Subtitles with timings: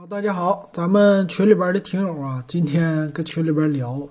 [0.00, 4.08] 好，大家好，咱们群里边的听友啊，今天跟群里边聊，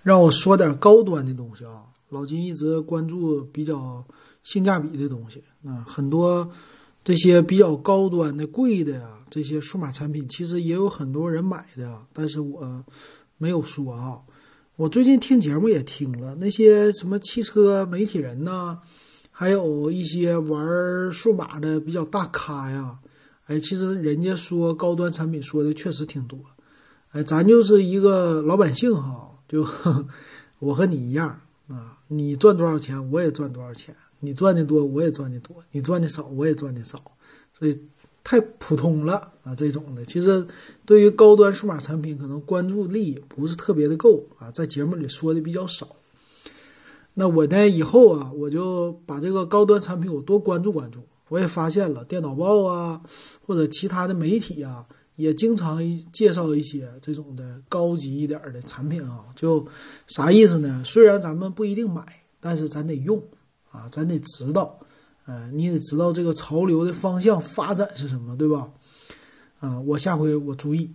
[0.00, 1.82] 让我说点高端的东西啊。
[2.10, 4.04] 老金一直关注比较
[4.44, 6.48] 性价比的东西，啊，很多
[7.02, 12.84] 这些比较高端的、贵的呀，这些数码产品，其实也有很多人买的，但是我
[13.36, 14.20] 没有说啊。
[14.76, 18.78] 我最近听节目也听了，那些什么汽车媒体人呐，
[19.32, 22.96] 还有一些玩数码的比较大咖呀。
[23.52, 26.38] 哎，其实人家说高端产品说的确实挺多，
[27.10, 30.06] 哎，咱就是一个老百姓哈，就呵 呵
[30.58, 31.38] 我和你一样
[31.68, 36.98] 啊，你赚多少钱我也赚多少钱，你赚的多我也赚的多，你赚的少我也赚的少，
[37.58, 37.78] 所以
[38.24, 40.46] 太普通了啊，这种的其实
[40.86, 45.86] 对于高端数码产品可能关注力不是特别的够啊，在节目里说的比较少。
[47.12, 51.00] 那我呢以后啊，我就把这个高端产品我多关注关注。
[51.32, 53.00] 我也发现了，电脑报啊，
[53.46, 54.86] 或者其他的媒体啊，
[55.16, 55.80] 也经常
[56.12, 59.24] 介绍一些这种的高级一点的产品啊。
[59.34, 59.66] 就
[60.08, 60.82] 啥意思呢？
[60.84, 62.04] 虽然咱们不一定买，
[62.38, 63.18] 但是咱得用
[63.70, 64.78] 啊，咱得知道，
[65.24, 68.70] 呃，你得知道这个潮流的方向发展是什么，对吧？
[69.60, 70.90] 啊，我下回我注意。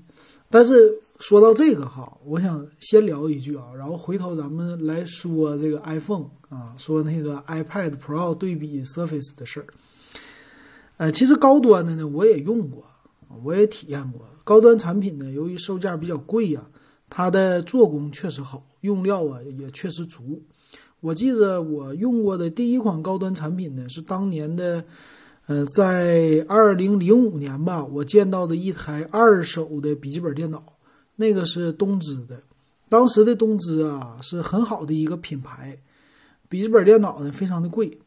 [0.51, 9.65] 但是说到这个哈，我想先聊一句啊，然后回头咱们来说这个 iPhone 啊，说那个 iPad Pro 对比 Surface 的事儿。
[10.97, 12.83] 呃，其实高端的呢，我也用过，
[13.43, 14.21] 我也体验过。
[14.43, 16.67] 高端产品呢，由于售价比较贵呀，
[17.09, 20.41] 它的做工确实好，用料啊也确实足。
[20.99, 24.83] 我记着我用过的第一款高端产品呢，是当年的，
[25.45, 30.63] 呃，在二零零五年吧，我见到的一台二手的笔记本电脑，
[31.17, 32.41] 那个是东芝的。
[32.89, 35.77] 当时的东芝啊，是很好的一个品牌，
[36.49, 37.99] 笔记本电脑呢非常的贵。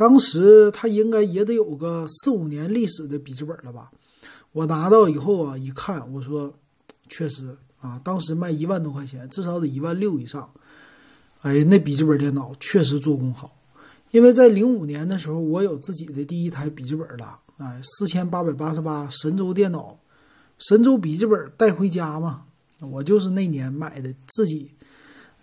[0.00, 3.90] 当时它应该也得有个四五年历史的笔记本了吧？
[4.52, 6.54] 我拿到以后啊，一看，我说，
[7.10, 10.50] 确实啊，当时卖一万多块钱，至少得一万六以上。
[11.42, 13.54] 哎，那笔记本电脑确实做工好，
[14.10, 20.00] 因为在零五年的时候，我有自己的第一台笔记本了，哎，四千八百八十八神州电脑，
[20.60, 22.44] 神州笔记本带回家嘛，
[22.80, 24.70] 我就是那年买的自己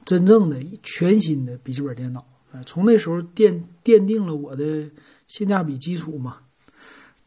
[0.04, 2.26] 真正的全新的笔记本电脑。
[2.66, 4.90] 从那时候奠奠定了我的
[5.28, 6.38] 性价比基础嘛。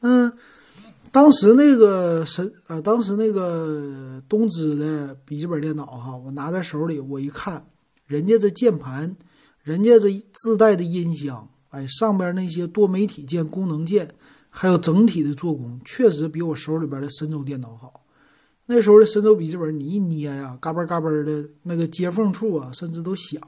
[0.01, 0.33] 嗯，
[1.13, 7.67] 当时那个神呃，当时那个东芝的笔记本电脑哈，我拿在手里，我一看，
[8.07, 9.15] 人家这键盘，
[9.63, 14.09] 人家这自带的音箱，哎，上边那些多媒体键、功能键，
[14.49, 18.05] 还有整体的做工，确实比我手里边的神州电脑好。
[18.67, 23.41] 那时候的神州笔记本，你一捏呀，嘎嘣嘎嘣的那个接缝处啊，甚至都响。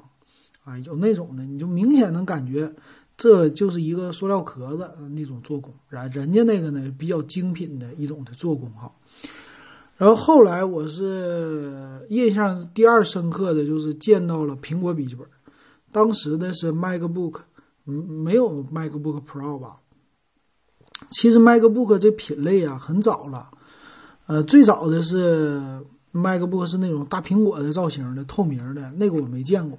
[0.65, 2.73] 啊，有那种的，你就明显能感觉，
[3.17, 8.93] 这就是一个塑料壳子那种做工，然人家那个呢比较精品的一种的做工哈。
[9.97, 15.27] 然后后来我是印象第二深刻的就是见到了苹果笔记本，
[15.93, 17.41] 当时的是 MacBook，
[17.87, 19.77] 嗯，没有 MacBook Pro 吧？
[21.11, 23.51] 其实 MacBook 这品类啊很早了，
[24.27, 25.61] 呃，最早的是
[26.13, 29.79] MacBook 是那种大苹果的造型的透明的那个我没见过。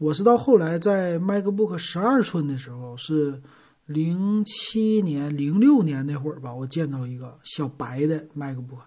[0.00, 3.38] 我是到后来在 MacBook 十二寸的时候，是
[3.84, 8.80] 零七年、零六年那会儿吧，我见到一个小白的 MacBook。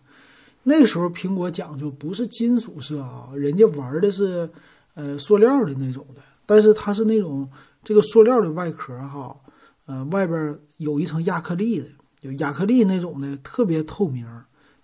[0.64, 4.50] 那时候苹果讲究不是金属色啊，人家玩的是
[4.96, 7.48] 呃塑料的那种的，但是它是那种
[7.84, 9.38] 这个塑料的外壳哈，
[9.86, 11.86] 呃外边有一层亚克力的，
[12.22, 14.26] 有亚克力那种的特别透明，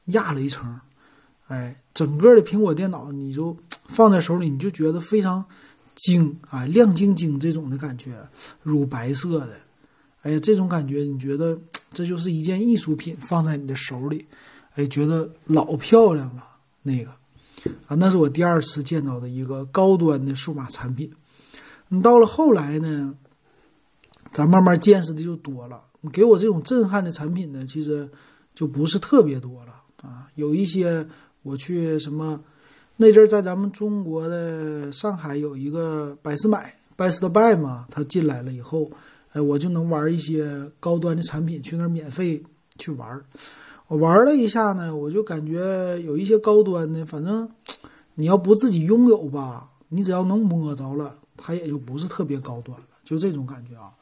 [0.05, 0.79] 压了一层，
[1.47, 3.57] 哎，整个的苹果电脑你就
[3.87, 5.43] 放在手里，你就觉得非常。
[5.99, 8.15] 晶啊，亮晶晶这种的感觉，
[8.63, 9.53] 乳白色的，
[10.21, 11.59] 哎呀，这种感觉，你觉得
[11.91, 14.25] 这就是一件艺术品放在你的手里，
[14.75, 16.43] 哎，觉得老漂亮了。
[16.83, 17.11] 那个
[17.87, 21.11] 啊，那是我第二次见到的一个高端的数码产品。
[21.89, 23.13] 你到了后来呢，
[24.31, 25.83] 咱慢慢见识的就多了。
[25.99, 28.09] 你给我这种震撼的产品呢，其实
[28.55, 30.27] 就不是特别多了啊。
[30.35, 31.05] 有一些
[31.43, 32.41] 我去什么。
[33.01, 38.91] 那阵在咱们中国的上海有一个百思买 Best Buy 嘛，他进来了以后，
[39.31, 42.43] 哎，我就能玩一些高端的产品，去那儿免费
[42.77, 43.23] 去玩。
[43.87, 47.49] 我玩了一下呢，我就感觉有一些高端的，反正
[48.15, 53.93] 你要不自己拥有吧，你只要能摸着了，它也就不是特别高端了，就这种感觉啊。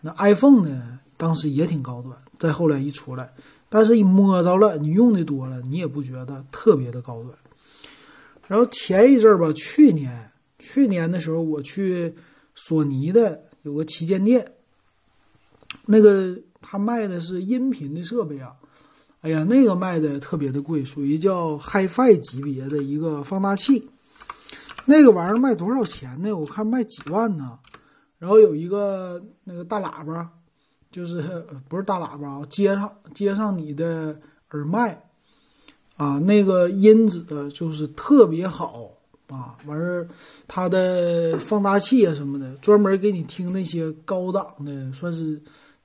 [0.00, 3.30] 那 iPhone 呢，当时也挺高端，再后来一出来，
[3.68, 7.34] 但是一摸着了，你用的多了，你也不觉得特别的高端。
[8.48, 12.12] 然后前一阵儿吧，去年去年的时候，我去
[12.56, 14.54] 索尼的有个旗舰店，
[15.86, 18.56] 那个他卖的是音频的设备啊，
[19.20, 23.88] 哎呀，那个卖的特别的贵，属于叫 HiFi 级别的一个放大器。
[24.86, 26.32] 那个玩意儿卖多少钱呢？
[26.32, 27.58] 我看卖几万呢。
[28.18, 30.28] 然后有一个那个大喇叭，
[30.90, 34.18] 就是不是大喇叭啊，接上接上你的
[34.50, 35.07] 耳麦
[35.98, 37.22] 啊，那个音质
[37.52, 38.90] 就是特别好
[39.28, 39.58] 啊。
[39.66, 40.08] 完事儿，
[40.46, 45.38] 它的放大器啊什么的，专门给你听那些高档的，算是。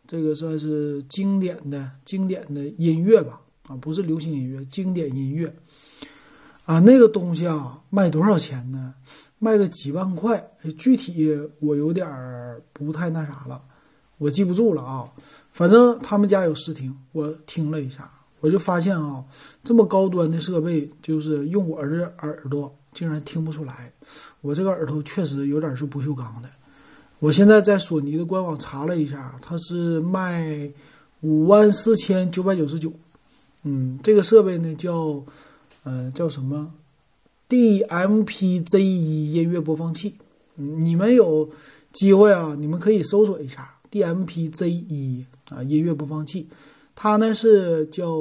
[0.06, 5.52] 这个算是经典的经典的音乐吧，啊，不是流行音乐，经典音乐，
[6.66, 8.94] 啊，那个东西啊，卖多少钱呢？
[9.40, 10.46] 卖个几万块，
[10.78, 11.32] 具体
[11.62, 13.62] 我有点儿不太那啥了，
[14.18, 15.10] 我记不住了啊。
[15.54, 18.12] 反正他们家有试听，我听了一下，
[18.44, 19.24] 我就发现啊，
[19.64, 23.90] 这么高端的设备，就是用我的耳朵竟然听不出来，
[24.42, 26.50] 我这个耳朵确实有点是不锈钢的。
[27.20, 30.70] 我现在在索尼的官网查了一下，它是卖
[31.22, 32.92] 五万四千九百九十九。
[33.62, 35.24] 嗯，这个设备呢叫，
[35.84, 36.70] 呃，叫什么
[37.48, 40.16] ？DMPZ 一音乐播放器。
[40.56, 41.50] 你们有
[41.94, 46.46] 机会啊，你们可以搜索一下 DMPZ 一啊音乐播放器。
[46.96, 48.16] 它呢是叫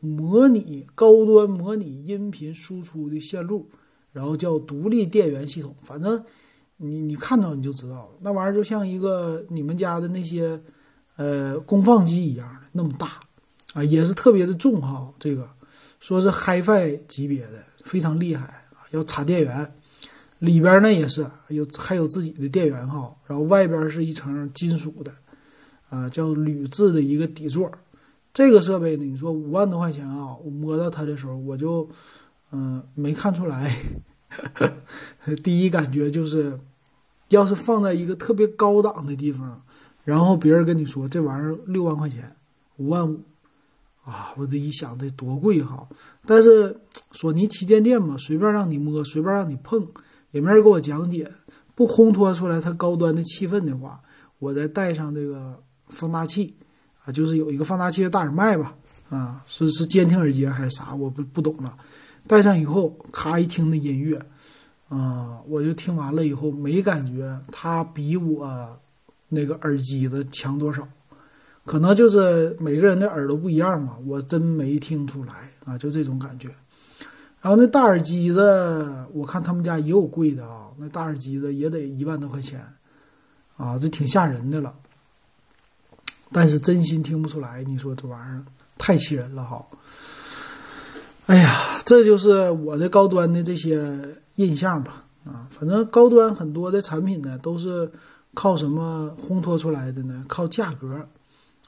[0.00, 3.68] 模拟高端模拟音频输出的线路，
[4.12, 6.24] 然后叫独立电源系统，反正。
[6.80, 10.62] 你你看到你就知道了，那玩意儿就像一个你们家的那些，
[11.16, 13.18] 呃，功放机一样的那么大，
[13.72, 15.12] 啊，也是特别的重哈。
[15.18, 15.50] 这个
[15.98, 19.72] 说是 HiFi 级别的，非常厉害啊，要插电源，
[20.38, 25.12] 里边呢也是有还有自己的电源哈，然后外边是一层金属的，
[25.90, 27.68] 啊，叫铝制的一个底座。
[28.38, 31.88] 这个设备呢，你说五万多块钱啊，我摸到它的时候我就，
[32.52, 33.76] 嗯，没看出来，
[35.42, 36.56] 第一感觉就是。
[37.30, 39.60] 要是放在一个特别高档的地方，
[40.04, 42.34] 然后别人跟你说这玩意儿六万块钱，
[42.78, 43.20] 五万五，
[44.02, 45.86] 啊，我这一想这多贵哈！
[46.24, 46.74] 但是
[47.12, 49.86] 索尼旗舰店嘛，随便让你摸，随便让你碰，
[50.30, 51.30] 也没人给我讲解，
[51.74, 54.00] 不烘托出来它高端的气氛的话，
[54.38, 56.54] 我再带上这个放大器，
[57.12, 58.74] 就是有一个放大器的大耳麦吧，
[59.10, 61.76] 啊，是是监听耳机还是啥，我不不懂了。
[62.26, 64.20] 戴上以后，咔一听那音乐。
[64.88, 68.80] 啊，我就听完了以后没感觉，它比我
[69.28, 70.88] 那个耳机子强多少？
[71.66, 75.34] 可能就是每个人的耳朵不一样嘛，我真没听出来
[75.66, 76.48] 啊，就这种感觉。
[77.42, 82.58] 然后那大耳机子，我看他们家也有贵的啊，那大耳机子也得一万多块钱
[83.58, 84.74] 啊，这挺吓人的了。
[86.32, 88.44] 但是真心听不出来，你说这玩意儿
[88.76, 89.64] 太气人了哈！
[91.26, 94.16] 哎呀，这就是我的高端的这些。
[94.38, 97.90] 印象吧，啊，反正高端很多的产品呢，都是
[98.34, 100.24] 靠什么烘托出来的呢？
[100.28, 101.04] 靠价格，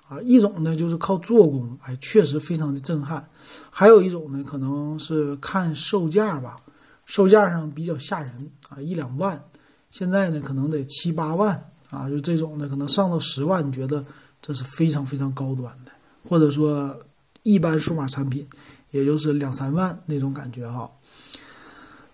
[0.08, 3.20] 啊，一种呢就是靠做工，哎，确实非常的震撼；
[3.68, 6.58] 还有一种呢，可能是看售价吧，
[7.06, 9.42] 售价上比较吓人啊，一两万，
[9.90, 11.60] 现在呢可能得七八万
[11.90, 14.04] 啊，就这种呢可能上到十万，你觉得
[14.42, 15.90] 这是非常非常高端的，
[16.28, 16.98] 或者说
[17.42, 18.46] 一般数码产品，
[18.90, 20.90] 也就是两三万那种感觉哈。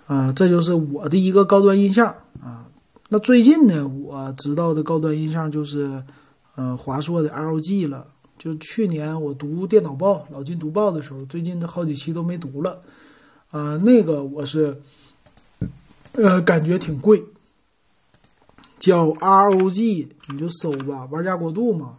[0.06, 2.68] 啊，这就是我的一个高端印象啊。
[3.08, 6.02] 那最近呢，我知道的高端印象就是，
[6.56, 8.06] 呃，华硕的 LG 了。
[8.38, 12.80] 就去年我读电脑报，老金读报的时候，最近这好几期都没读了。
[13.50, 14.80] 啊，那个我是，
[16.12, 17.24] 呃，感觉挺贵，
[18.78, 21.98] 叫 ROG，你就搜吧，玩家国度嘛。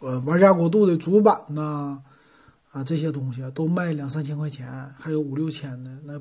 [0.00, 2.00] 呃，玩家国度的主板呐，
[2.70, 6.20] 啊，这些东西都卖两三千块钱，还有五六千的那。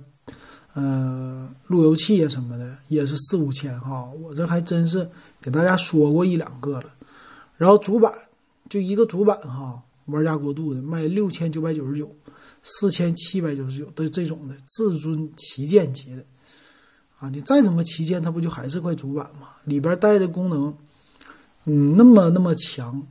[0.74, 6.94] 呃，路由器啊什么的也是四五千哈，我这还真是给大家说过一两个了。
[7.55, 8.13] 然后主板
[8.67, 12.13] 就一个主板哈，玩家国度的卖六千九百九十九，
[12.62, 16.25] 四千七百九十九的这种的至尊旗舰级的
[17.20, 19.48] 啊，你再怎么旗舰，它不就还是块主板吗？
[19.63, 20.75] 里边带的功能，
[21.63, 23.01] 嗯，那么那么强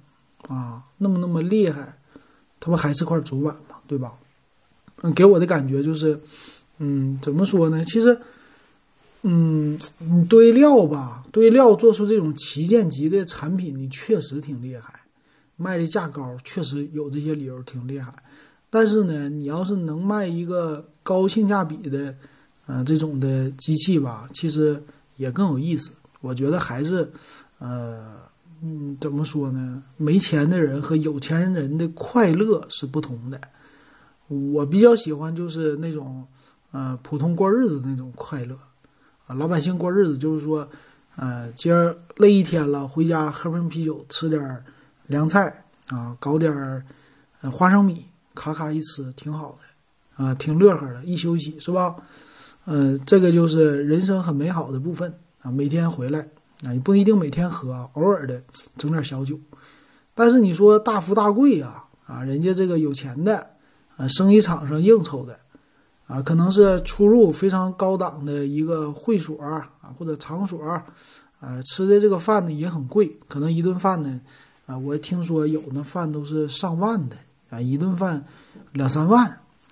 [0.49, 1.97] 啊，那么那么厉害，
[2.61, 3.77] 它不还是块主板吗？
[3.87, 4.13] 对吧？
[5.03, 6.21] 嗯，给我的感觉就是。
[6.79, 7.85] 嗯，怎么说呢？
[7.85, 8.19] 其实，
[9.23, 14.93] 嗯，你堆料吧，堆料做出这种旗舰级的产品，你确实挺厉害，
[15.57, 18.13] 卖的价高，确实有这些理由挺厉害。
[18.71, 22.13] 但是呢，你要是能卖一个高性价比的，
[22.67, 24.83] 呃，这种的机器吧，其实
[25.17, 25.93] 也更有意思。
[26.21, 27.09] 我觉得还是，
[27.61, 28.17] 呃，
[28.67, 29.83] 嗯，怎么说呢？
[29.97, 33.41] 没钱的人和有钱人的快乐是不同的。
[34.29, 36.27] 我比较喜欢就是那种。
[36.77, 38.57] 呃，普通过日子那种快乐，
[39.29, 40.69] 啊，老百姓过日子就是说，
[41.15, 44.65] 呃，今儿累一天了，回家喝瓶啤酒，吃点
[45.07, 46.53] 凉菜啊，搞点
[47.43, 48.05] 花生米
[48.35, 49.57] 咔咔一吃挺好
[50.17, 51.95] 的，啊，挺乐呵的，一休息是吧？
[52.65, 55.53] 呃，这个就是人生很美好的部分啊。
[55.53, 56.27] 每天回来
[56.65, 58.43] 啊，你不一定每天喝，偶尔的
[58.77, 59.39] 整点小酒。
[60.15, 63.51] 但是你说大富大贵啊，啊，人家这个有钱的，
[63.97, 65.39] 啊，生意场上应酬的，
[66.07, 70.85] 啊，可能是出入非常高档的一个会所啊，或者场所，啊，
[71.67, 74.21] 吃的这个饭呢也很贵，可能一顿饭呢，
[74.67, 77.17] 啊，我听说有那饭都是上万的
[77.51, 78.25] 啊，一顿饭
[78.73, 79.27] 两三万，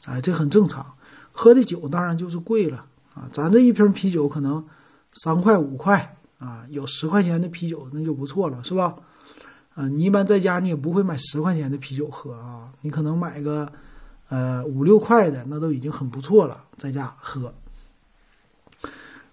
[0.05, 0.85] 啊，这很正常。
[1.31, 2.85] 喝的酒当然就是贵了
[3.15, 4.63] 啊，咱这一瓶啤酒可能
[5.15, 8.97] 三块五块啊，有十块钱的啤酒那就不错了，是吧？
[9.77, 13.71] 啊，你一般在家你也不会买十块钱的啤酒喝啊，你可能买个
[14.29, 17.55] 呃五六块的，那都已经很不错了，在家喝。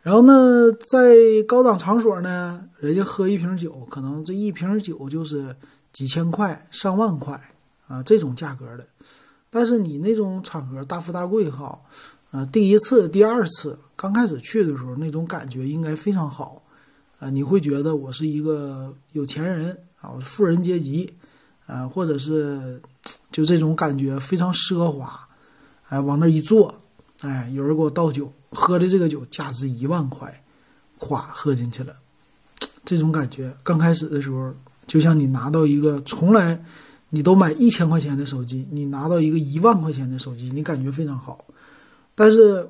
[0.02, 5.56] 然后呢，在高档场所呢，人家喝一瓶酒，可能这一瓶酒就是
[5.92, 7.40] 几千块、上万块
[7.88, 8.88] 啊，这种价格的。
[9.50, 11.82] 但是你那种场合大富大贵哈，
[12.32, 16.59] 啊，第一次、第二次刚开始去的时候，那种感觉应该非常好，
[17.20, 21.14] 啊，你会觉得我是一个有钱人啊，我是富人阶级，
[21.68, 22.82] 啊，或者是
[23.32, 25.28] 就这种感觉非常奢华，
[25.90, 26.74] 哎，往那一坐，
[27.22, 30.44] 哎，有人给我倒酒，喝的这个酒价值一万块，
[30.98, 31.96] 咵喝进去了，
[32.84, 34.54] 这种感觉刚开始的时候，
[34.88, 36.64] 就像你拿到一个从来。
[37.12, 41.44] 你都买一千块钱的手机，你拿到一个一万块钱的手机，你感觉非常好。
[42.14, 42.70] 但是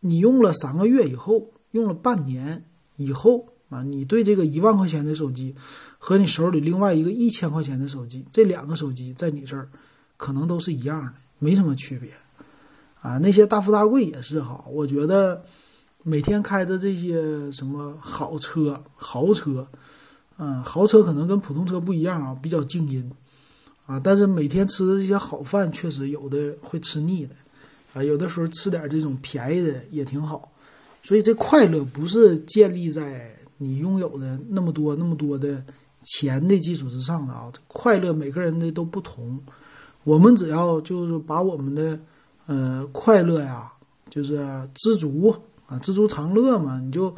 [0.00, 2.62] 你用了三个月以后，用了半年
[3.04, 5.54] 以后啊，你对这个一万块钱的手机
[5.98, 9.68] 和你手里另外一个一千块钱的手机，这两个手机在你这儿
[10.16, 12.10] 可能都是一样的，没什么区别
[13.00, 13.18] 啊。
[13.18, 15.42] 那些大富大贵也是哈，我觉得
[16.02, 19.66] 每天开着这些什么好车、豪车，
[20.38, 23.10] 嗯，豪车可能跟普通车不一样啊，比较静音。
[23.86, 27.34] 啊，但是每天吃的这些好饭，确实有的会吃腻的，
[27.92, 30.52] 啊，有的时候吃点这种便宜的也挺好，
[31.02, 35.62] 所以这快乐不是建立在你拥有的那么多那么多的
[36.02, 39.40] 钱的基础之上的啊，快乐每个人的都不同，
[40.04, 41.98] 我们只要就是把我们的
[42.46, 43.72] 呃快乐呀，
[44.08, 44.38] 就是
[44.74, 45.34] 知足
[45.66, 47.14] 啊，知足常乐嘛，你就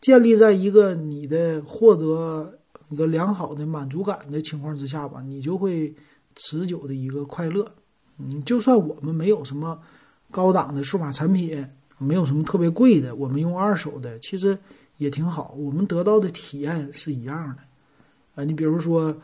[0.00, 2.58] 建立在一个你的获得。
[2.90, 5.92] 一个良好的满足感的情况之下吧，你就会
[6.36, 7.66] 持久的一个快乐。
[8.18, 9.76] 嗯，就算我们没有什么
[10.30, 11.66] 高档的数码产品，
[11.98, 14.58] 没有什么特别贵的，我们用二手的，其实
[14.98, 15.54] 也挺好。
[15.58, 17.62] 我们得到的体验是一样的。
[18.34, 19.16] 啊，你比如说，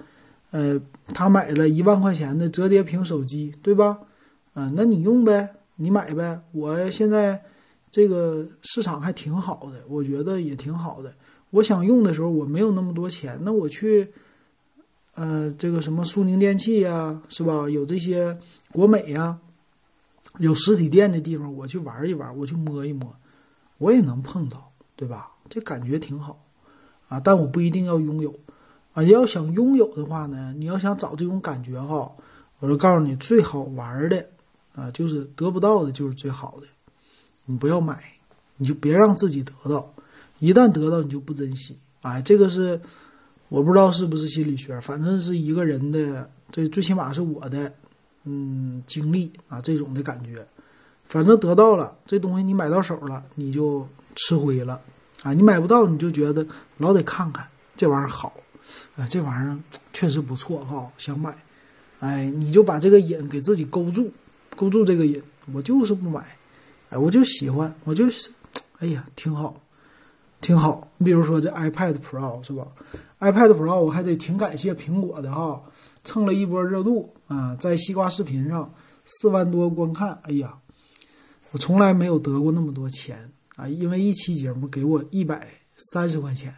[0.52, 0.80] 呃，
[1.12, 3.98] 他买了一万块钱的折叠屏手机，对吧？
[4.54, 6.40] 啊，那你用呗，你买呗。
[6.52, 7.42] 我现在
[7.90, 11.12] 这个市场还挺好的，我觉得也挺好的。
[11.50, 14.08] 我想用的时候，我没有那么多钱，那我去，
[15.14, 17.68] 呃，这个什么苏宁电器呀，是吧？
[17.68, 18.38] 有这些
[18.70, 19.36] 国美呀，
[20.40, 23.14] 有实体店的地方，我去玩一玩，我去摸一摸，
[23.78, 25.30] 我也能碰到，对吧？
[25.48, 26.38] 这感觉挺好，
[27.08, 28.34] 啊，但我不一定要拥有，
[28.94, 32.10] 啊，要想拥有的话呢，你要想找这种感觉哈，
[32.58, 34.26] 我就告诉你，最好玩的，
[34.74, 36.66] 啊，就是得不到的就是最好的，
[37.44, 38.02] 你不要买，
[38.56, 39.92] 你就别让自己得到。
[40.38, 41.78] 一旦得到，你就不珍惜。
[42.00, 42.80] 哎，这个是
[43.50, 47.74] 我不知道是不是心理学，反正是一个人的，这最起码是我的，
[48.24, 50.46] 嗯，经历啊，这种的感觉。
[51.08, 54.80] 反正得到了这东西，你买到手了，你就吃灰了。
[55.22, 56.46] 啊，你买不到，你就觉得
[56.78, 57.46] 老得看看
[57.76, 58.32] 这玩意儿好，
[58.96, 59.58] 哎，这玩意儿
[59.92, 61.36] 确实不错哈，想买。
[61.98, 64.10] 哎，你就把这个瘾给自己勾住，
[64.56, 65.22] 勾住这个瘾，
[65.52, 66.24] 我就是不买。
[66.88, 68.30] 哎，我就喜欢，我就是，
[68.78, 69.54] 哎呀，挺好。
[70.40, 72.66] 挺好，你比如说这 iPad Pro 是吧
[73.18, 75.62] ？iPad Pro 我还得挺感谢苹果的哈，
[76.02, 78.74] 蹭了一波热度啊，在西瓜视频上
[79.06, 80.58] 四万多观看，哎呀，
[81.52, 83.68] 我从来没有得过那么多钱啊！
[83.68, 85.46] 因为一期节目给我一百
[85.92, 86.52] 三十块钱，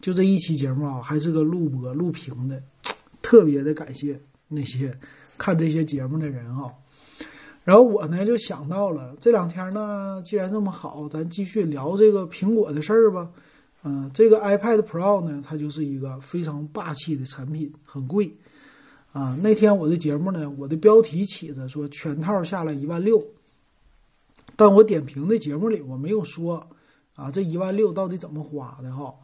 [0.00, 2.62] 就这一期节目啊，还是个录播录屏的，
[3.20, 4.98] 特别的感谢那些
[5.36, 6.72] 看这些节目的人啊。
[7.62, 13.30] 然后我呢就想到了这两天呢，既然这么好，咱继续聊这个苹果的事儿吧。
[13.82, 18.34] 嗯，这个 iPad Pro 呢，它就是一个非常霸气的产品，很贵
[19.12, 19.38] 啊。
[19.42, 23.24] 那天我的节目呢，我的标题起的说全套下来一万六，
[24.56, 26.68] 但我点评的节目里我没有说
[27.14, 29.14] 啊，这一万六到底怎么花的哈？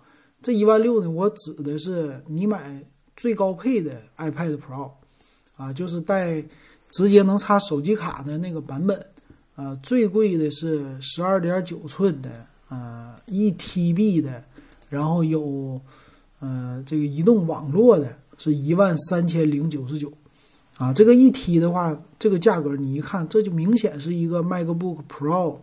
[0.42, 2.84] 这一万六呢，我指的是你买
[3.16, 4.90] 最高配的 iPad Pro
[5.56, 6.44] 啊，就是带。
[6.92, 9.06] 直接能插手机卡的那个版本，
[9.54, 14.42] 啊，最贵的是十二点九寸的，啊，一 TB 的，
[14.88, 15.78] 然后有，
[16.38, 20.12] 呃，这个移动网络的，是一万三千零九十九，
[20.76, 25.58] 啊，这个一 T 的话，这个价格你一看，这就明显是一个 MacBook Pro，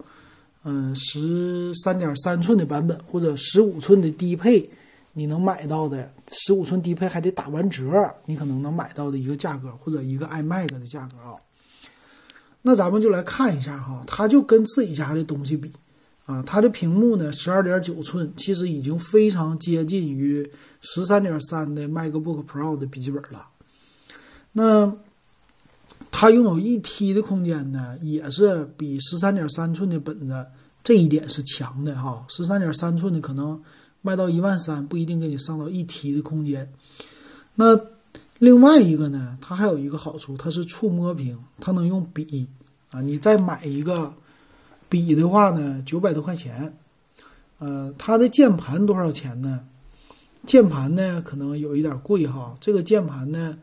[0.63, 4.69] 嗯，十三点三寸的版本或者十五寸的低配，
[5.13, 6.11] 你能买到的。
[6.27, 7.83] 十五寸低配还得打完折，
[8.25, 11.35] 你可能能买到的一个价格，或者一个 iMac 的价格啊。
[12.61, 15.71] 那咱们就来看一下哈，它就跟自己家的东西比。
[16.25, 20.49] 啊，它的屏幕呢，十二点九寸，其实已经非常接近于
[20.81, 23.47] 十三点三的 MacBook Pro 的笔记本了。
[24.53, 24.95] 那
[26.11, 30.45] 它拥有一 T 的空间呢，也是比十三点三寸的本子
[30.83, 32.25] 这一点是强的哈。
[32.29, 33.61] 十三点三寸的可能
[34.01, 36.71] 卖到一万三，不一定给你上到一 T 的空间。
[37.55, 37.79] 那
[38.39, 42.47] 另外一个呢，它还有一个好处，它是触摸屏，它能用笔
[42.91, 43.01] 啊。
[43.01, 44.13] 你再买一个
[44.93, 46.77] 笔的话呢，九百多块钱。
[47.57, 49.61] 呃，它的键盘多少钱呢？
[50.45, 52.55] 键盘呢可能有一点贵哈。
[52.61, 53.57] 这个键盘呢。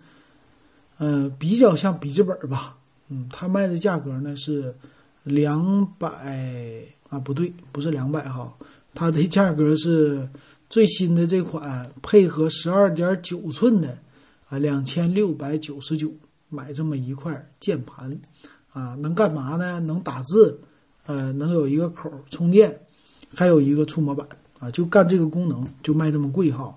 [0.98, 2.76] 呃，比较像笔记本吧，
[3.08, 4.74] 嗯，它卖的价格呢是
[5.22, 6.06] 两百
[7.08, 8.54] 啊，不对，不是两百哈，
[8.92, 10.28] 它的价格是
[10.68, 13.96] 最新的这款配合十二点九寸的
[14.50, 16.12] 啊，两千六百九十九
[16.50, 18.14] 买这么一块键盘
[18.74, 19.80] 啊，能干嘛呢？
[19.80, 20.60] 能打字，
[21.10, 22.78] 呃，能有一个口充电，
[23.34, 24.24] 还有一个触摸板
[24.60, 26.72] 啊，就干这个功能，就卖这么贵哈。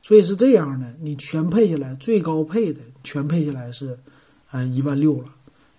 [0.00, 3.98] 所以是这样的，你全配下来，最高配的全配下来是，
[4.52, 5.28] 呃，一万六了。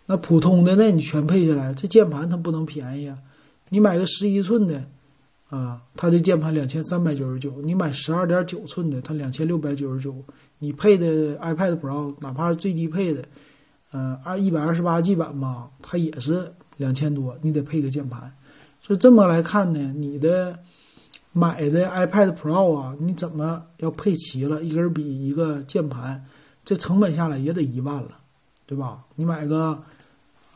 [0.07, 3.17] 那普通的呢，你全配下来，这键盘它不能便宜啊。
[3.69, 4.83] 你买个十一寸的，
[5.49, 10.13] 啊，它的键盘两千三百九十九；你买十二点九寸的，它两千六百九十九。
[10.57, 13.23] 你配的 iPad Pro，哪怕是最低配的，
[13.93, 18.33] 嗯，二一百二十八 G 版吧，它也是两千多，你得配个键盘。
[18.81, 20.57] 所以这么来看呢，你的。
[21.31, 26.25] 买的 iPad Pro 啊，你怎么要配齐了一根笔一个键盘，
[26.65, 28.17] 这成本下来也得一万了，
[28.65, 29.05] 对吧？
[29.15, 29.79] 你买个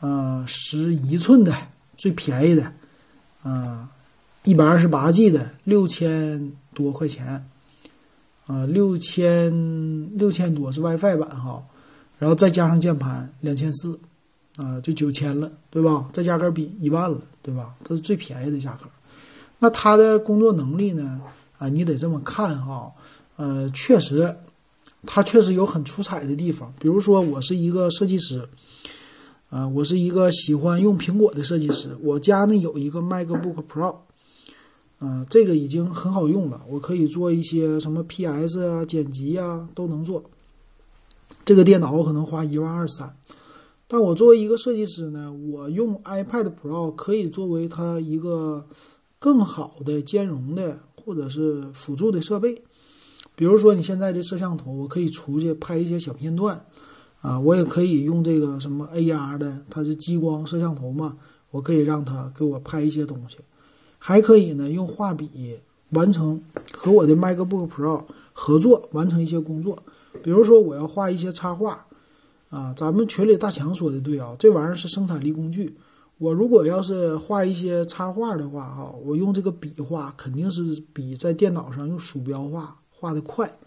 [0.00, 1.56] 呃十一寸的
[1.96, 2.72] 最便宜的，
[3.44, 3.88] 啊
[4.42, 7.48] 一百二十八 G 的六千多块钱，
[8.46, 11.64] 啊六千六千多是 WiFi 版哈，
[12.18, 13.98] 然后再加上键盘两千四，
[14.56, 16.08] 啊就九千了，对吧？
[16.12, 17.74] 再加根笔一万了，对吧？
[17.84, 18.86] 这是最便宜的价格。
[19.58, 21.20] 那他的工作能力呢？
[21.58, 22.92] 啊，你得这么看哈。
[23.36, 24.36] 呃，确实，
[25.06, 26.72] 他确实有很出彩的地方。
[26.78, 28.48] 比如说，我是一个设计师，
[29.50, 31.96] 啊，我是一个喜欢用苹果的设计师。
[32.00, 33.96] 我家呢有一个 MacBook Pro，
[35.00, 40.22] 嗯，这个已经很好用了，我可以做一些什么 PS 啊、剪辑啊都能做。
[41.44, 43.16] 这个电脑我可能花一万二三，
[43.94, 48.66] 但我作为一个设计师呢，我用 iPad Pro 可以作为它一个。
[49.20, 52.60] 更好的兼容的或者是辅助的设备，
[53.34, 56.66] 比如说你现在的摄像头，我可以出去拍一些小片段，
[57.22, 61.16] 啊，我也可以用这个什么 AR 的，它是激光摄像头嘛，
[61.52, 63.38] 我可以让它给我拍一些东西，
[63.96, 65.58] 还可以呢用画笔
[65.90, 68.02] 完成和我的 MacBook Pro
[68.34, 69.78] 合作完成一些工作，
[70.22, 71.86] 比如说我要画一些插画，
[72.54, 75.76] 啊，咱们群里大强说的对啊，这玩意儿是生产力工具。
[76.18, 83.58] 我如果要是画一些插画的话，哈，我用这个笔画肯定是比在电脑上用鼠标画画的快。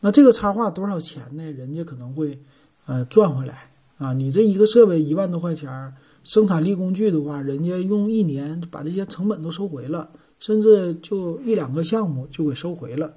[0.00, 1.50] 那这个插画多少钱呢？
[1.50, 2.38] 人家可能会，
[2.84, 4.12] 呃，赚回来啊。
[4.12, 13.14] 你这一个设备一万多块钱，生产力工具的话，人家用一年把这些成本都收回了，甚至就一两个项目就给收回了。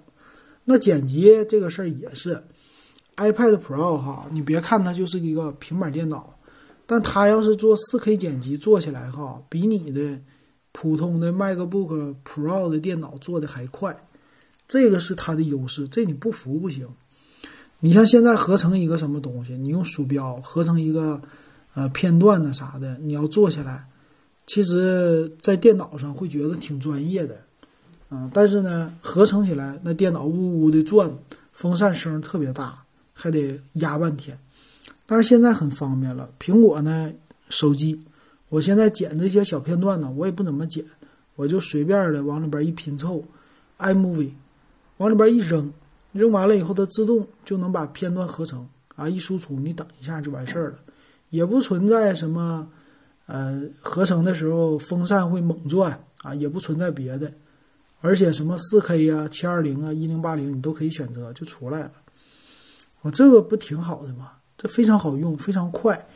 [0.64, 2.46] 那剪辑这个事儿也是
[3.17, 6.36] ，iPad Pro 哈，你别看它就是一个平板电脑。
[6.88, 10.19] 但它要是做 4K 剪辑做起来哈，比你的
[10.74, 13.97] 普通的 MacBook Pro 的电脑做的还快，
[14.67, 16.89] 这个是它的优势，这你不服不行。
[17.80, 21.21] 你像现在合成一个什么东西，你用鼠标合成一个
[21.74, 23.88] 呃片段呢啥的，你要做起来，
[24.45, 27.38] 其实在电脑上会觉得挺专业的，
[28.10, 31.10] 嗯，但是呢，合成起来那电脑呜呜的转，
[31.54, 32.81] 风扇声特别大，
[33.22, 34.38] 还得压半天。
[35.06, 37.14] 但是现在很方便了，苹果呢，
[37.50, 38.02] 手机，
[38.50, 40.84] 我现在剪这些小片段呢，我也不怎么剪，
[41.36, 43.24] 我就随便的往里边一拼凑
[43.78, 44.32] ，iMovie，
[44.98, 45.72] 往里边一扔，
[46.14, 50.80] 扔完了以后它自动就能把片段合成啊，一输出你等一下就完事儿了，
[51.30, 52.68] 也不存在什么，
[53.26, 57.32] 呃，合成的时候风扇会猛转啊，也不存在别的，
[58.00, 61.92] 而且什么四 K 啊、七二零啊、一零八零你都可以选择就出来了，
[63.02, 64.32] 我这个不挺好的吗？
[64.58, 66.08] 这非常好用，非常快，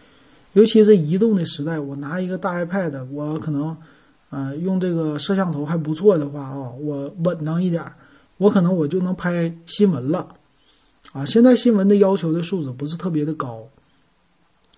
[0.53, 3.75] 尤其是移动的时代，我拿一个大 iPad，我可能，
[4.29, 7.83] 呃，用这个摄像头还不错的话啊，我稳当一点，
[8.37, 10.35] 我可能我就能拍新闻了，
[11.11, 13.67] 啊，现在新闻的要求的素质不是特别的高，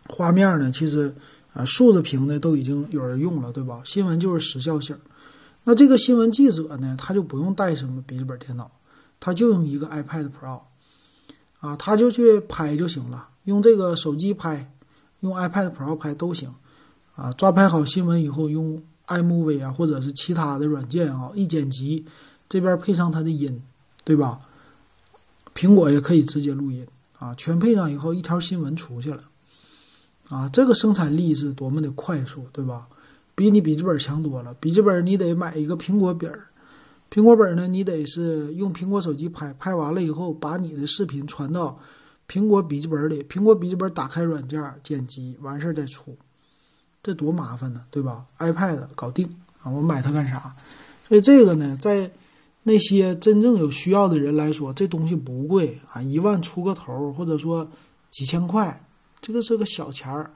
[0.07, 1.13] 画面呢，其实
[1.53, 3.81] 啊，竖着屏的都已经有人用了，对吧？
[3.83, 4.97] 新闻就是时效性。
[5.65, 8.71] 那这个新闻记者呢，他就不用带什么笔记本电脑，
[9.19, 10.61] 他就用一个 iPad Pro，
[11.67, 14.71] 啊，他就去拍就行了，用这个手机拍，
[15.19, 16.49] 用 iPad Pro 拍都行，
[17.13, 22.05] 啊，抓拍好新闻以后，用 iMovie 啊，或者是其他的软件啊，一剪辑，
[22.47, 23.61] 这边配上它的音，
[24.05, 24.39] 对吧？
[25.53, 26.87] 苹果也可以直接录音
[27.19, 29.23] 啊，全配上以后，一条新闻出去了，
[30.29, 32.87] 啊，这个生产力是多么的快速，对吧？
[33.35, 34.53] 比你笔记本强多了。
[34.55, 36.46] 笔记本你得买一个苹果本儿，
[37.09, 41.79] 苹果本呢，你得是用苹果手机拍，拍完了以后把你的视频传到
[42.27, 46.17] 苹果笔记本里，苹果笔记本打开软件剪辑完事儿再出，
[47.01, 49.27] 这多麻烦呢，对吧？iPad 搞定
[49.61, 50.55] 啊，我买它干啥？
[51.07, 52.11] 所以这个呢，在
[52.63, 57.65] 那些真正有需要的人来说，这东西不贵啊，一万出个头，或者说
[58.09, 58.85] 几千块，
[59.21, 60.29] 这个是个小钱儿。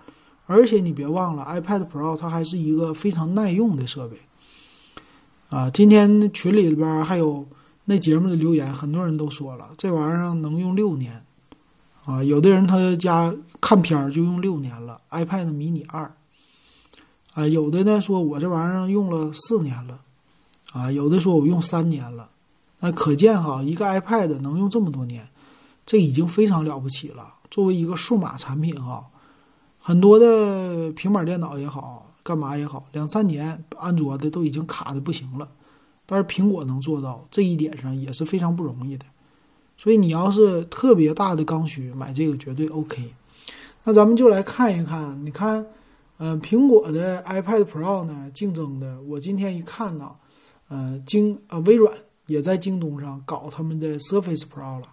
[0.46, 4.18] 而且你别忘了，iPad Pro 它还是一个非常耐用的设备，
[5.52, 7.46] 啊，今天群里边还有
[7.84, 11.26] 那节目的留言，很多人都说了，这玩意儿能用六年，
[12.06, 16.10] 啊，有的人他家看片儿就用六年了，iPad mini 二，
[17.34, 20.00] 啊，有的呢说我这玩意儿用了四年了，
[20.72, 22.30] 啊，有的说我用三年了，
[22.80, 25.28] 那可见哈，一个 iPad 能用这么多年，
[25.86, 29.06] 这已经非常了不起了，作为一个数码产品哈。
[29.78, 35.50] 很多的平板电脑也好，干嘛也好，两三年安卓的都已经卡的不行了，
[36.06, 39.06] 但是苹果能做到这一点上也是非常不容易的。
[39.78, 43.14] 所以你要是特别大的刚需，买这个绝对 OK。
[43.84, 45.66] 那咱们就来看一看，你看，
[46.18, 50.12] 嗯，苹果的 iPad Pro 呢，竞争的，我今天一看呢，
[50.68, 51.92] 呃，京呃微软
[52.28, 54.88] 也在京东上搞他们的 Surface Pro 了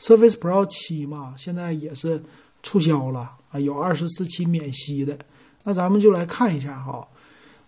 [0.00, 2.20] ，Surface Pro 七嘛，现在也是
[2.64, 3.30] 促销了。
[3.52, 5.16] 啊，有二十四期免息的，
[5.64, 7.06] 那咱们就来看一下哈。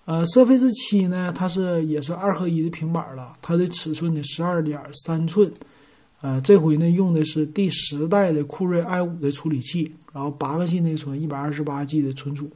[0.05, 5.51] 呃，Surface 七呢，它是也是二合一的平板了，它的尺寸呢十二点三寸，
[6.21, 12.49] 呃，这回呢用的是第十代的酷睿 i 五的处理器，然后八个 G 内存，一百二十八 G 的存储。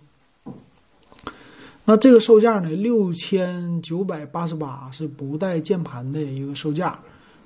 [1.86, 7.00] 那这个售价呢，六千九百八十八是不带键盘的一个售价，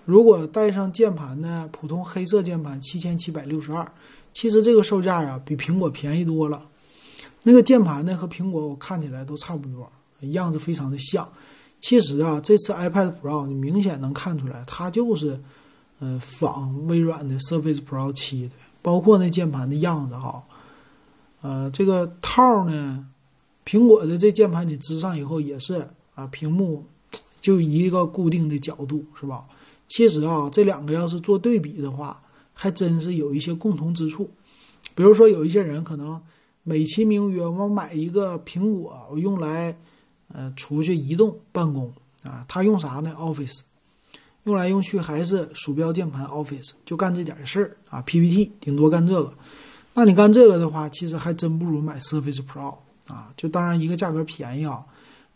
[0.04, 3.90] 如果带上键盘呢，普通黑色键盘七千七百六十二。
[4.34, 6.66] 其实这个售价啊，比苹果便宜多了。
[7.44, 9.90] 那个键盘呢，和苹果我看起来都差不多，
[10.32, 11.26] 样子非常的像。
[11.80, 15.40] 其实啊，这次 iPad Pro 你明显能看出来，它就是，
[16.00, 20.42] 呃，仿微软的 Surface Pro 七的，包括那键盘的样子哈。
[21.42, 23.06] 呃，这个套呢，
[23.64, 26.84] 苹果的这键盘你支上以后也是啊，屏幕
[27.40, 29.44] 就一个固定的角度是吧？
[29.86, 32.20] 其实啊，这两个要是做对比的话。
[32.56, 34.30] 还真是有一些共同之处，
[34.94, 36.22] 比如说有一些人可能
[36.64, 39.76] 美其名曰我买一个苹果，我用来
[40.32, 41.92] 呃出去移动办公
[42.24, 43.60] 啊，他用啥呢？Office，
[44.42, 49.32] 用来用去还是鼠标键盘 Office，就干这点事儿啊，PPT 顶多干这个。
[49.92, 54.84] 那你干这个的话，其实还真不如买 Surface Pro 啊，就当然一个价格便宜啊，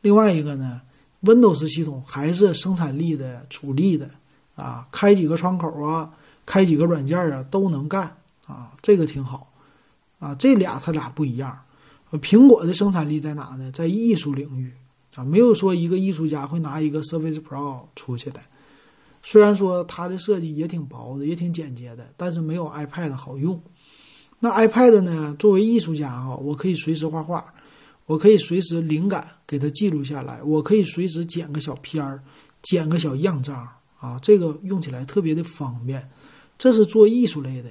[0.00, 0.80] 另外一个呢
[1.22, 4.10] ，Windows 系统还是生产力的主力的
[4.56, 6.12] 啊，开几个窗口啊。
[6.50, 9.47] 开几个软件啊都能干啊，这个挺好
[10.18, 10.34] 啊。
[10.34, 11.58] 这俩它俩不一样，
[12.12, 13.70] 苹果的生产力在哪呢？
[13.72, 14.72] 在艺术领域
[15.14, 18.40] 啊，没有说一个艺术家会拿一个 Surface Pro 出去的。
[19.22, 23.60] 虽然说它的设计也挺薄的，也挺简洁的，但是没有 iPad 好用。
[24.40, 25.34] 那 iPad 呢？
[25.38, 27.52] 作为艺术家哈，我可以随时画画，
[28.06, 32.22] 我可以随时灵感给它记录下来，我可以随时剪个小片儿，
[32.62, 36.08] 剪个小样张啊，这个用起来特别的方便。
[36.56, 37.68] 这是做艺术类的，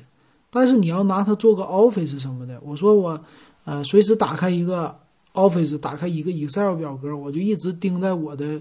[0.59, 3.23] 但是你要拿它做个 Office 什么的，我说我，
[3.63, 4.97] 呃，随时打开一个
[5.33, 8.59] Office，打开一个 Excel 表格，我就一直盯在我的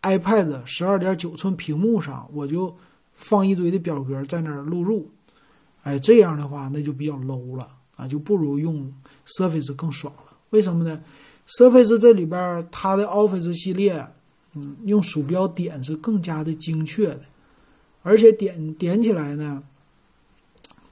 [0.00, 2.74] iPad 十二点九寸屏幕上，我就
[3.12, 5.10] 放一堆的表格在那儿录入，
[5.82, 8.90] 哎，这样的话那就比较 low 了啊，就不如用
[9.26, 10.34] Surface 更爽了。
[10.48, 10.98] 为什么呢
[11.46, 14.06] ？Surface 这里边它的 Office 系列，
[14.54, 17.20] 嗯，用鼠标点是更加的精确的。
[18.02, 19.62] 而且点点起来呢，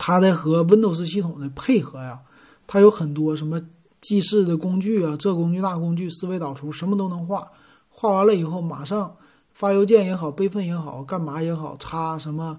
[0.04, 2.18] 它的和 Windows 系统的配合呀，
[2.66, 3.62] 它有很多什么
[4.00, 7.46] 记事的工具啊，这工具那工具，思维导图什么都能画。
[7.88, 9.14] 画完了以后，马上
[9.54, 12.58] 发邮件也好，备份也好，干嘛也好，插什么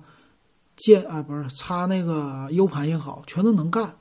[0.77, 3.93] 键啊，不是插那个 U 盘也好，全都能干，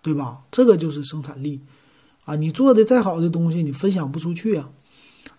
[0.00, 0.44] 对吧？
[0.50, 1.60] 这个就是生产力
[2.24, 2.36] 啊！
[2.36, 4.70] 你做的再好的东西，你分享不出去啊。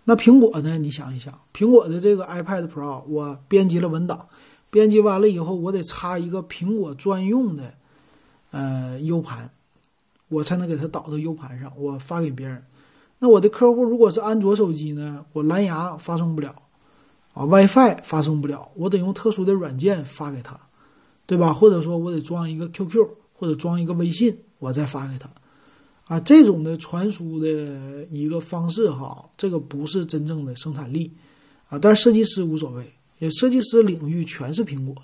[0.04, 0.78] 那苹果呢？
[0.78, 4.28] 你想一想，苹果的这个 iPad Pro，我编辑了文档。
[4.70, 7.74] 编辑完了以后，我得插一个苹果专用的
[8.52, 9.50] 呃 U 盘，
[10.28, 12.64] 我才能给它导到 U 盘上，我发给别人。
[13.20, 16.56] 那我的客户如果是安卓手机呢，我蓝牙发送不了，
[17.34, 20.60] 啊，WiFi 发送不了，我得用特殊的软件发给他，
[21.26, 21.54] 对吧？
[21.54, 25.30] 或者说我得装一个 QQ 或者装一个微信，我再发给他。
[26.06, 31.14] 啊，这种的传输的一个方式哈，这个不是真正的生产力，
[31.68, 34.96] 啊，但是设计师无所谓，也设计师领域全是苹果，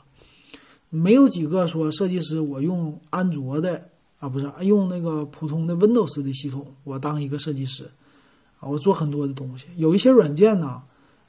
[0.90, 7.92] 没有几个说设计师我用安卓的啊，不是用那个普通的 Windows 的系统，我当一个设计师，
[8.60, 10.82] 啊，我做很多的东西，有一些软件呢，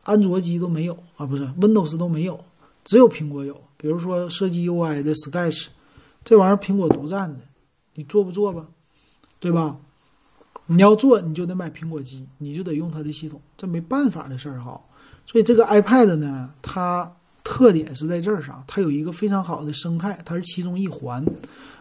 [0.04, 2.42] 安卓机都没有啊，不是 Windows 都没有，
[2.84, 5.66] 只有苹果有，比如说设计 UI 的 Sketch，
[6.24, 7.40] 这玩意儿苹果独占的，
[7.94, 8.68] 你做不做吧？
[9.40, 9.78] 对吧？
[10.66, 14.80] 你要做，你就得买苹果机，你就得用它的系统，这没办法的事儿哈。
[15.26, 17.12] 所以这个 iPad 呢，它
[17.42, 21.24] 特点是在这儿上，它有一个非常好的生态，它是其中一环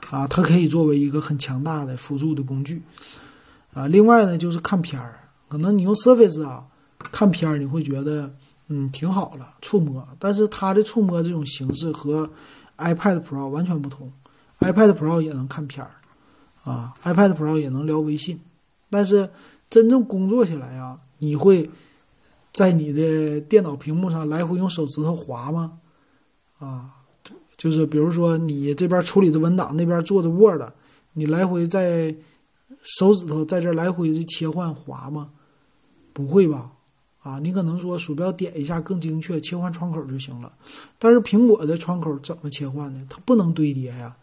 [0.10, 2.82] 啊，它可以作为一个很强大的辅助的工具
[3.74, 3.88] 啊。
[3.88, 6.66] 另外呢，就是看片儿，可能你用 Surface 啊
[7.12, 8.34] 看片儿，你会觉得
[8.68, 12.30] 嗯挺好了，触摸，但是它的触摸这种形式和
[12.78, 14.12] iPad Pro 完全不同
[14.60, 15.92] ，iPad Pro 也能看片儿。
[16.64, 18.40] 啊，iPad Pro 也能聊微信，
[18.90, 19.30] 但是
[19.70, 21.70] 真正工作起来啊，你会
[22.56, 25.74] 在你的电脑屏幕上来回用手指头划吗？
[26.58, 26.96] 啊，
[27.58, 30.62] 就是比如说你这边处理的文档，那边做的 Word，
[31.12, 32.16] 你来回在
[32.82, 35.32] 手指头在这来回的切换划吗？
[36.14, 36.72] 不会吧？
[37.22, 40.54] 啊，你可能说鼠标点一下更精确，切换窗口就行了。
[40.98, 43.06] 但是苹果的窗口怎么切换呢？
[43.10, 44.16] 它不能堆叠呀。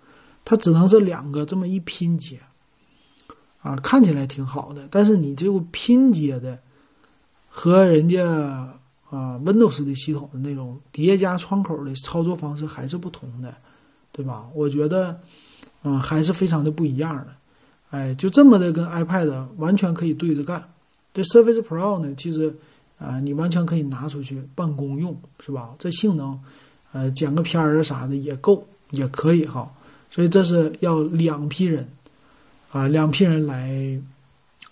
[0.44, 2.40] 它只能是两个这么一拼接，
[3.60, 6.58] 啊，看起来挺好的，但是你这个拼接的
[7.54, 8.26] 和人家
[9.10, 13.54] 啊 Windows 的系统的那种叠加窗口的操作方式还是不同的，
[14.10, 14.48] 对吧？
[14.54, 15.20] 我觉得，
[15.82, 17.26] 嗯，还是非常的不一样的。
[17.90, 20.66] 哎，就这么的跟 iPad 完全可以对着干。
[21.12, 22.56] 这 Surface Pro 呢，其实
[22.98, 25.74] 啊，你完全可以拿出去办公用，是吧？
[25.78, 26.40] 这性能，
[26.92, 29.70] 呃，剪个片儿啊啥的也够，也可以哈。
[30.10, 31.86] 所以这是要两批人，
[32.70, 34.00] 啊，两批人来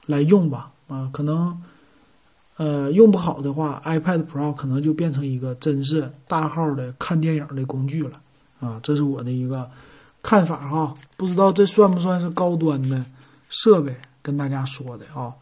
[0.07, 1.61] 来用吧，啊，可能
[2.61, 8.21] 呃用不好的话，iPad Pro 可能就变成一个真是大号的看电影的工具了，
[8.61, 9.71] 啊，这是我的一个
[10.23, 13.03] 看法哈，不知道这算不算是高端的
[13.49, 15.33] 设备，跟大家说的啊，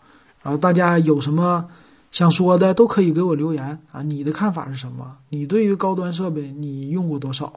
[0.42, 1.68] 然后大家有什么
[2.12, 5.16] 想说的都可以给我留言啊，你的看法是什么？
[5.31, 7.52] 你对于高端设备你用过多少？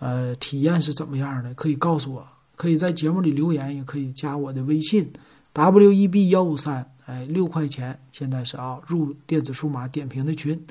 [0.00, 1.54] 呃，体验是怎么样的？
[1.54, 2.26] 可以告诉我，
[2.56, 5.12] 可以在节目里留言，也可以加我的微信
[5.52, 10.66] ，w e b 幺五三，哎，六块钱，现在是啊，入电子数码点评的群。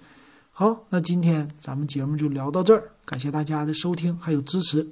[0.51, 4.89] 好，那今天咱们节目就聊到这儿，感谢大家的收听还有支持。